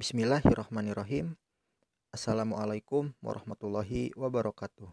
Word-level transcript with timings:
Bismillahirrahmanirrahim. 0.00 1.36
Assalamualaikum 2.08 3.12
warahmatullahi 3.20 4.16
wabarakatuh. 4.16 4.88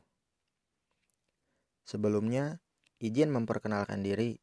Sebelumnya, 1.88 2.60
izin 3.00 3.32
memperkenalkan 3.32 4.04
diri. 4.04 4.36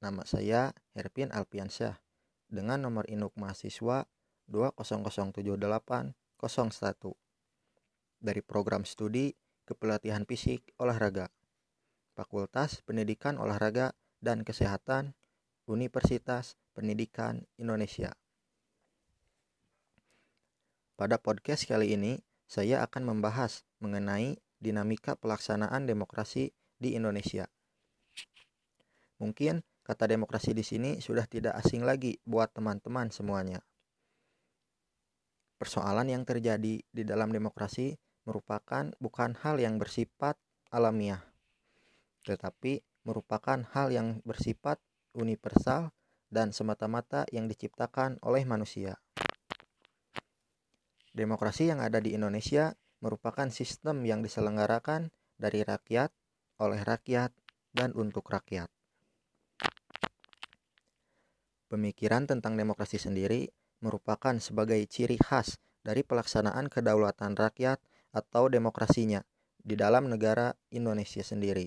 Nama 0.00 0.24
saya 0.24 0.72
Herpin 0.96 1.28
Alpiansyah 1.28 2.00
dengan 2.48 2.88
nomor 2.88 3.04
induk 3.04 3.36
mahasiswa 3.36 4.08
2007801 4.48 6.16
dari 8.16 8.40
program 8.40 8.88
studi 8.88 9.36
Kepelatihan 9.68 10.24
Fisik 10.24 10.72
Olahraga 10.80 11.28
Fakultas 12.16 12.80
Pendidikan 12.80 13.36
Olahraga 13.36 13.92
dan 14.24 14.40
Kesehatan 14.40 15.12
Universitas 15.68 16.56
Pendidikan 16.72 17.44
Indonesia. 17.60 18.16
Pada 20.98 21.14
podcast 21.14 21.62
kali 21.62 21.94
ini, 21.94 22.18
saya 22.50 22.82
akan 22.82 23.06
membahas 23.06 23.62
mengenai 23.78 24.34
dinamika 24.58 25.14
pelaksanaan 25.14 25.86
demokrasi 25.86 26.50
di 26.74 26.98
Indonesia. 26.98 27.46
Mungkin 29.22 29.62
kata 29.86 30.10
demokrasi 30.10 30.58
di 30.58 30.66
sini 30.66 30.98
sudah 30.98 31.30
tidak 31.30 31.54
asing 31.54 31.86
lagi 31.86 32.18
buat 32.26 32.50
teman-teman 32.50 33.14
semuanya. 33.14 33.62
Persoalan 35.62 36.10
yang 36.10 36.26
terjadi 36.26 36.82
di 36.82 37.02
dalam 37.06 37.30
demokrasi 37.30 37.94
merupakan 38.26 38.90
bukan 38.98 39.38
hal 39.38 39.62
yang 39.62 39.78
bersifat 39.78 40.34
alamiah, 40.74 41.22
tetapi 42.26 42.82
merupakan 43.06 43.62
hal 43.70 43.94
yang 43.94 44.18
bersifat 44.26 44.82
universal 45.14 45.94
dan 46.26 46.50
semata-mata 46.50 47.22
yang 47.30 47.46
diciptakan 47.46 48.18
oleh 48.18 48.42
manusia. 48.42 48.98
Demokrasi 51.18 51.66
yang 51.66 51.82
ada 51.82 51.98
di 51.98 52.14
Indonesia 52.14 52.78
merupakan 53.02 53.50
sistem 53.50 54.06
yang 54.06 54.22
diselenggarakan 54.22 55.10
dari 55.34 55.66
rakyat, 55.66 56.14
oleh 56.62 56.78
rakyat, 56.86 57.34
dan 57.74 57.90
untuk 57.98 58.30
rakyat. 58.30 58.70
Pemikiran 61.66 62.30
tentang 62.30 62.54
demokrasi 62.54 63.02
sendiri 63.02 63.50
merupakan 63.82 64.38
sebagai 64.38 64.78
ciri 64.86 65.18
khas 65.18 65.58
dari 65.82 66.06
pelaksanaan 66.06 66.70
kedaulatan 66.70 67.34
rakyat 67.34 67.82
atau 68.14 68.46
demokrasinya 68.46 69.26
di 69.58 69.74
dalam 69.74 70.06
negara 70.06 70.54
Indonesia 70.70 71.26
sendiri. 71.26 71.66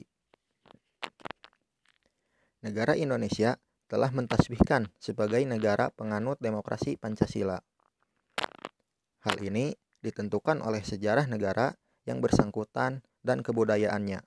Negara 2.64 2.96
Indonesia 2.96 3.60
telah 3.92 4.16
mentasbihkan 4.16 4.88
sebagai 4.96 5.44
negara 5.44 5.92
penganut 5.92 6.40
demokrasi 6.40 6.96
Pancasila. 6.96 7.60
Hal 9.22 9.38
ini 9.42 9.74
ditentukan 10.02 10.66
oleh 10.66 10.82
sejarah 10.82 11.30
negara 11.30 11.78
yang 12.10 12.20
bersangkutan 12.20 13.06
dan 13.22 13.46
kebudayaannya. 13.46 14.26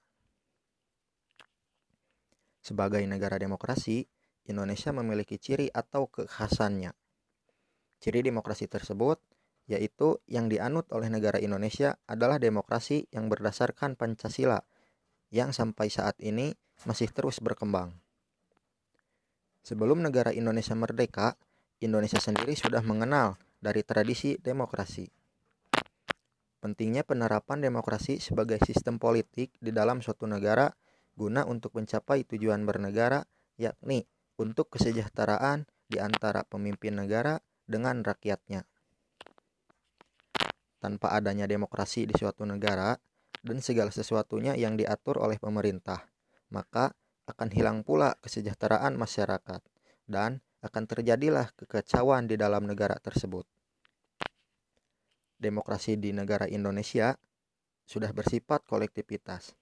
Sebagai 2.65 3.03
negara 3.05 3.37
demokrasi, 3.37 4.07
Indonesia 4.47 4.95
memiliki 4.95 5.37
ciri 5.37 5.69
atau 5.69 6.09
kekhasannya. 6.09 6.95
Ciri 8.01 8.21
demokrasi 8.23 8.71
tersebut 8.71 9.21
yaitu 9.65 10.21
yang 10.29 10.53
dianut 10.53 10.85
oleh 10.93 11.09
negara 11.09 11.41
Indonesia 11.41 11.97
adalah 12.05 12.37
demokrasi 12.37 13.09
yang 13.09 13.33
berdasarkan 13.33 13.97
Pancasila 13.97 14.61
yang 15.33 15.57
sampai 15.57 15.89
saat 15.89 16.21
ini 16.21 16.53
masih 16.85 17.09
terus 17.09 17.41
berkembang. 17.41 17.97
Sebelum 19.65 20.05
negara 20.05 20.37
Indonesia 20.37 20.77
merdeka, 20.77 21.41
Indonesia 21.81 22.21
sendiri 22.21 22.53
sudah 22.53 22.85
mengenal 22.85 23.41
dari 23.65 23.81
tradisi 23.81 24.37
demokrasi. 24.37 25.09
Pentingnya 26.61 27.01
penerapan 27.01 27.65
demokrasi 27.65 28.21
sebagai 28.21 28.61
sistem 28.61 29.01
politik 29.01 29.57
di 29.57 29.73
dalam 29.73 30.05
suatu 30.05 30.29
negara 30.29 30.69
guna 31.17 31.49
untuk 31.49 31.73
mencapai 31.77 32.29
tujuan 32.29 32.69
bernegara, 32.69 33.25
yakni 33.57 34.05
untuk 34.37 34.69
kesejahteraan 34.77 35.65
di 35.89 35.97
antara 35.97 36.45
pemimpin 36.45 36.93
negara 36.93 37.41
dengan 37.65 38.05
rakyatnya. 38.05 38.69
Tanpa 40.81 41.17
adanya 41.17 41.49
demokrasi 41.49 42.05
di 42.05 42.13
suatu 42.13 42.45
negara 42.45 42.93
dan 43.41 43.61
segala 43.65 43.89
sesuatunya 43.89 44.53
yang 44.57 44.77
diatur 44.77 45.21
oleh 45.21 45.41
pemerintah, 45.41 46.05
maka 46.53 46.93
akan 47.25 47.49
hilang 47.49 47.81
pula 47.85 48.21
kesejahteraan 48.21 49.01
masyarakat 49.01 49.65
dan 50.05 50.45
akan 50.65 50.85
terjadilah 50.89 51.53
kekacauan 51.57 52.25
di 52.29 52.37
dalam 52.41 52.65
negara 52.69 52.97
tersebut 53.01 53.45
demokrasi 55.45 56.01
di 56.01 56.17
negara 56.17 56.49
Indonesia 56.49 57.13
sudah 57.85 58.09
bersifat 58.17 58.65
kolektivitas, 58.65 59.53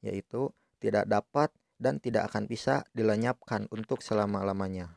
yaitu 0.00 0.48
tidak 0.80 1.04
dapat 1.04 1.52
dan 1.76 2.00
tidak 2.00 2.32
akan 2.32 2.48
bisa 2.48 2.88
dilenyapkan 2.96 3.68
untuk 3.68 4.00
selama-lamanya. 4.00 4.96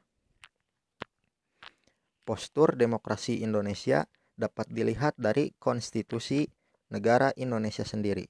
Postur 2.24 2.80
demokrasi 2.80 3.44
Indonesia 3.44 4.08
dapat 4.40 4.72
dilihat 4.72 5.20
dari 5.20 5.52
konstitusi 5.60 6.48
negara 6.88 7.36
Indonesia 7.36 7.84
sendiri. 7.84 8.24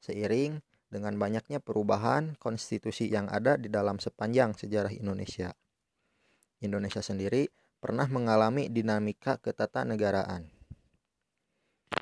Seiring 0.00 0.56
dengan 0.88 1.18
banyaknya 1.20 1.60
perubahan 1.60 2.38
konstitusi 2.40 3.10
yang 3.12 3.28
ada 3.28 3.60
di 3.60 3.68
dalam 3.68 4.00
sepanjang 4.00 4.56
sejarah 4.56 4.94
Indonesia. 4.94 5.52
Indonesia 6.64 7.04
sendiri 7.04 7.50
pernah 7.76 8.08
mengalami 8.08 8.72
dinamika 8.72 9.36
ketatanegaraan 9.42 10.55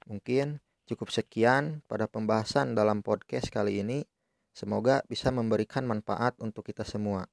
Mungkin 0.04 0.60
cukup 0.84 1.08
sekian 1.08 1.80
pada 1.88 2.04
pembahasan 2.04 2.76
dalam 2.76 3.00
podcast 3.00 3.48
kali 3.48 3.80
ini. 3.80 4.04
Semoga 4.54 5.02
bisa 5.10 5.34
memberikan 5.34 5.82
manfaat 5.82 6.38
untuk 6.38 6.62
kita 6.70 6.86
semua, 6.86 7.26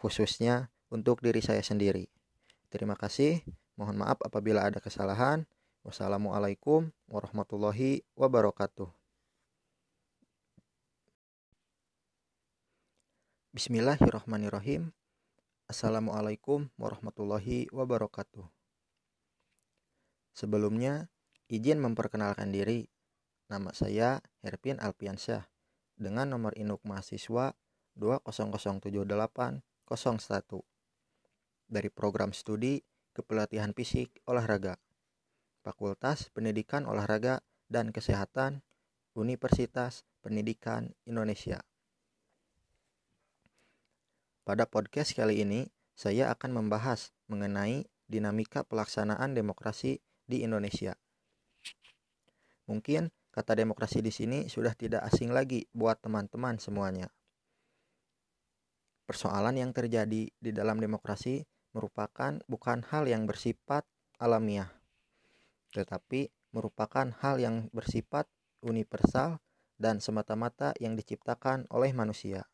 khususnya 0.00 0.72
untuk 0.88 1.20
diri 1.20 1.44
saya 1.44 1.60
sendiri. 1.60 2.08
Terima 2.72 2.96
kasih. 2.96 3.44
Mohon 3.76 4.06
maaf 4.06 4.18
apabila 4.24 4.64
ada 4.64 4.80
kesalahan. 4.80 5.44
Wassalamualaikum 5.84 6.90
warahmatullahi 7.06 8.02
wabarakatuh. 8.16 8.88
Bismillahirrahmanirrahim. 13.56 14.90
Assalamualaikum 15.64 16.68
warahmatullahi 16.76 17.72
wabarakatuh. 17.72 18.44
Sebelumnya, 20.36 21.08
Izin 21.46 21.78
memperkenalkan 21.78 22.50
diri. 22.50 22.90
Nama 23.46 23.70
saya 23.70 24.18
Herpin 24.42 24.82
Alpiansyah 24.82 25.46
dengan 25.94 26.26
nomor 26.26 26.50
induk 26.58 26.82
mahasiswa 26.82 27.54
2007801 27.94 29.62
dari 31.70 31.86
program 31.94 32.34
studi 32.34 32.82
Kepelatihan 33.14 33.70
Fisik 33.70 34.18
Olahraga 34.26 34.82
Fakultas 35.62 36.34
Pendidikan 36.34 36.90
Olahraga 36.90 37.46
dan 37.70 37.94
Kesehatan 37.94 38.66
Universitas 39.14 40.02
Pendidikan 40.26 40.98
Indonesia. 41.06 41.62
Pada 44.42 44.66
podcast 44.66 45.14
kali 45.14 45.46
ini, 45.46 45.70
saya 45.94 46.34
akan 46.34 46.58
membahas 46.58 47.14
mengenai 47.30 47.86
dinamika 48.10 48.66
pelaksanaan 48.66 49.38
demokrasi 49.38 50.02
di 50.26 50.42
Indonesia. 50.42 50.98
Mungkin 52.66 53.10
kata 53.30 53.54
demokrasi 53.54 54.02
di 54.02 54.10
sini 54.10 54.38
sudah 54.50 54.74
tidak 54.74 55.06
asing 55.06 55.30
lagi 55.30 55.66
buat 55.70 56.02
teman-teman 56.02 56.58
semuanya. 56.58 57.06
Persoalan 59.06 59.54
yang 59.54 59.70
terjadi 59.70 60.26
di 60.26 60.50
dalam 60.50 60.82
demokrasi 60.82 61.46
merupakan 61.70 62.42
bukan 62.50 62.82
hal 62.90 63.06
yang 63.06 63.22
bersifat 63.28 63.86
alamiah, 64.18 64.66
tetapi 65.70 66.26
merupakan 66.50 67.14
hal 67.22 67.38
yang 67.38 67.70
bersifat 67.70 68.26
universal 68.66 69.38
dan 69.78 70.02
semata-mata 70.02 70.74
yang 70.82 70.98
diciptakan 70.98 71.70
oleh 71.70 71.92
manusia. 71.94 72.48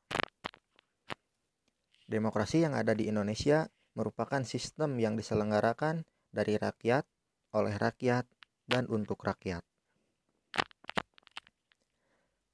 Demokrasi 2.04 2.60
yang 2.60 2.76
ada 2.76 2.92
di 2.92 3.08
Indonesia 3.08 3.70
merupakan 3.96 4.44
sistem 4.44 5.00
yang 5.00 5.16
diselenggarakan 5.16 6.04
dari 6.28 6.60
rakyat, 6.60 7.08
oleh 7.56 7.78
rakyat, 7.80 8.28
dan 8.68 8.84
untuk 8.92 9.24
rakyat. 9.24 9.64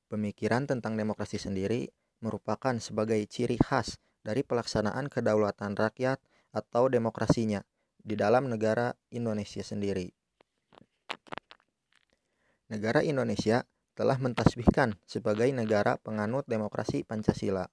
Pemikiran 0.08 0.64
tentang 0.64 0.96
demokrasi 0.96 1.36
sendiri 1.36 1.92
merupakan 2.24 2.72
sebagai 2.80 3.20
ciri 3.28 3.60
khas 3.60 4.00
dari 4.24 4.40
pelaksanaan 4.40 5.12
kedaulatan 5.12 5.76
rakyat 5.76 6.16
atau 6.50 6.88
demokrasinya 6.88 7.60
di 8.00 8.16
dalam 8.16 8.48
negara 8.48 8.96
Indonesia 9.12 9.60
sendiri. 9.60 10.08
Negara 12.72 13.04
Indonesia 13.04 13.64
telah 13.92 14.16
mentasbihkan 14.16 14.96
sebagai 15.04 15.48
negara 15.52 16.00
penganut 16.00 16.48
demokrasi 16.48 17.04
Pancasila. 17.04 17.68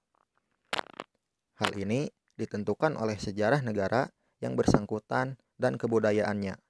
Hal 1.56 1.72
ini 1.76 2.12
ditentukan 2.36 3.00
oleh 3.00 3.16
sejarah 3.16 3.64
negara 3.64 4.12
yang 4.44 4.60
bersangkutan 4.60 5.40
dan 5.56 5.80
kebudayaannya. 5.80 6.60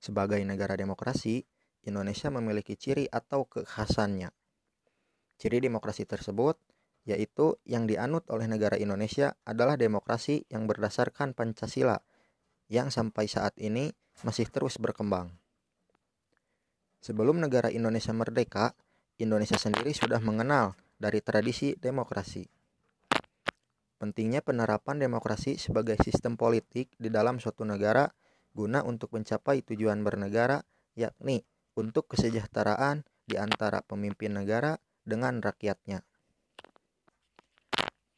Sebagai 0.00 0.40
negara 0.42 0.74
demokrasi, 0.74 1.44
Indonesia 1.82 2.30
memiliki 2.30 2.78
ciri 2.78 3.10
atau 3.10 3.46
kekhasannya. 3.46 4.30
Ciri 5.38 5.58
demokrasi 5.58 6.06
tersebut 6.06 6.54
yaitu 7.02 7.58
yang 7.66 7.90
dianut 7.90 8.22
oleh 8.30 8.46
negara 8.46 8.78
Indonesia 8.78 9.34
adalah 9.42 9.74
demokrasi 9.74 10.46
yang 10.46 10.70
berdasarkan 10.70 11.34
Pancasila 11.34 11.98
yang 12.70 12.94
sampai 12.94 13.26
saat 13.26 13.58
ini 13.58 13.90
masih 14.22 14.46
terus 14.46 14.78
berkembang. 14.78 15.34
Sebelum 17.02 17.42
negara 17.42 17.74
Indonesia 17.74 18.14
merdeka, 18.14 18.78
Indonesia 19.18 19.58
sendiri 19.58 19.90
sudah 19.90 20.22
mengenal 20.22 20.78
dari 20.94 21.18
tradisi 21.18 21.74
demokrasi. 21.74 22.46
Pentingnya 23.98 24.42
penerapan 24.42 25.02
demokrasi 25.02 25.58
sebagai 25.58 25.98
sistem 25.98 26.38
politik 26.38 26.94
di 26.98 27.10
dalam 27.10 27.42
suatu 27.42 27.66
negara 27.66 28.06
guna 28.54 28.86
untuk 28.86 29.10
mencapai 29.14 29.66
tujuan 29.66 30.06
bernegara, 30.06 30.62
yakni 30.94 31.42
untuk 31.78 32.12
kesejahteraan 32.12 33.04
di 33.24 33.40
antara 33.40 33.80
pemimpin 33.86 34.36
negara 34.36 34.76
dengan 35.02 35.40
rakyatnya. 35.40 36.04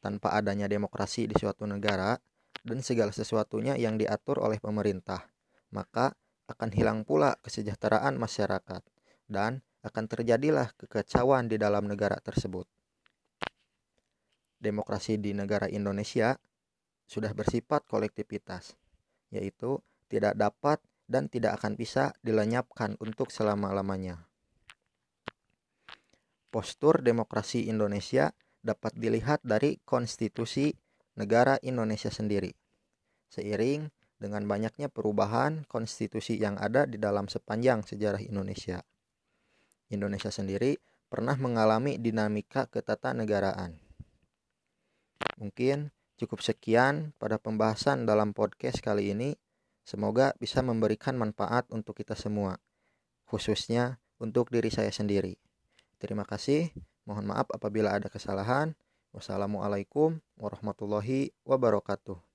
Tanpa 0.03 0.37
adanya 0.37 0.69
demokrasi 0.69 1.25
di 1.25 1.33
suatu 1.33 1.65
negara 1.65 2.13
dan 2.61 2.79
segala 2.85 3.09
sesuatunya 3.09 3.73
yang 3.77 3.97
diatur 3.97 4.41
oleh 4.41 4.61
pemerintah, 4.61 5.25
maka 5.73 6.13
akan 6.45 6.69
hilang 6.73 7.01
pula 7.01 7.37
kesejahteraan 7.41 8.21
masyarakat 8.21 8.85
dan 9.25 9.65
akan 9.81 10.05
terjadilah 10.09 10.73
kekacauan 10.77 11.49
di 11.49 11.57
dalam 11.57 11.89
negara 11.89 12.17
tersebut. 12.21 12.69
Demokrasi 14.61 15.21
di 15.21 15.33
negara 15.33 15.69
Indonesia 15.69 16.37
sudah 17.05 17.33
bersifat 17.37 17.85
kolektivitas, 17.85 18.73
yaitu 19.29 19.77
tidak 20.09 20.33
dapat 20.37 20.81
dan 21.05 21.29
tidak 21.29 21.61
akan 21.61 21.77
bisa 21.77 22.13
dilenyapkan 22.25 22.97
untuk 23.01 23.29
selama-lamanya. 23.29 24.25
Postur 26.49 27.03
demokrasi 27.03 27.67
Indonesia 27.67 28.31
dapat 28.65 28.97
dilihat 28.97 29.43
dari 29.45 29.77
konstitusi 29.83 30.73
negara 31.19 31.61
Indonesia 31.61 32.09
sendiri. 32.09 32.55
Seiring 33.29 33.91
dengan 34.15 34.47
banyaknya 34.47 34.87
perubahan 34.87 35.67
konstitusi 35.67 36.39
yang 36.39 36.55
ada 36.57 36.87
di 36.87 36.95
dalam 36.95 37.27
sepanjang 37.27 37.83
sejarah 37.83 38.23
Indonesia. 38.23 38.81
Indonesia 39.91 40.31
sendiri 40.33 40.79
pernah 41.11 41.37
mengalami 41.37 42.01
dinamika 42.01 42.65
ketatanegaraan. 42.71 43.77
Mungkin 45.37 45.91
cukup 46.15 46.39
sekian 46.39 47.11
pada 47.19 47.35
pembahasan 47.37 48.07
dalam 48.07 48.31
podcast 48.31 48.79
kali 48.79 49.11
ini. 49.11 49.35
Semoga 49.85 50.33
bisa 50.41 50.65
memberikan 50.65 51.13
manfaat 51.13 51.69
untuk 51.69 52.01
kita 52.01 52.17
semua, 52.17 52.57
khususnya 53.29 54.01
untuk 54.17 54.49
diri 54.49 54.73
saya 54.73 54.89
sendiri. 54.89 55.37
Terima 56.01 56.25
kasih. 56.25 56.73
Mohon 57.05 57.37
maaf 57.37 57.47
apabila 57.53 57.93
ada 57.93 58.09
kesalahan. 58.09 58.73
Wassalamualaikum 59.13 60.19
warahmatullahi 60.35 61.31
wabarakatuh. 61.45 62.34